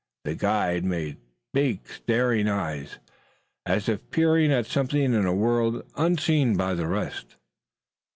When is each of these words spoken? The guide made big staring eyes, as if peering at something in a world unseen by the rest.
The 0.23 0.33
guide 0.33 0.83
made 0.83 1.17
big 1.53 1.81
staring 1.87 2.47
eyes, 2.47 2.97
as 3.67 3.87
if 3.87 4.09
peering 4.09 4.51
at 4.51 4.65
something 4.65 4.99
in 5.13 5.13
a 5.27 5.35
world 5.35 5.83
unseen 5.95 6.57
by 6.57 6.73
the 6.73 6.87
rest. 6.87 7.35